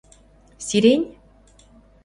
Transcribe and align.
—Сирень? 0.65 1.07